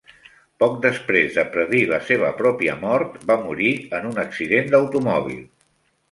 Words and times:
Poc 0.61 0.77
després 0.83 1.33
de 1.39 1.41
predir 1.55 1.81
la 1.91 1.99
seva 2.07 2.31
pròpia 2.39 2.75
mort, 2.85 3.19
va 3.31 3.35
morir 3.41 3.69
en 3.99 4.07
un 4.13 4.17
accident 4.23 4.73
d'automòbil. 4.73 5.45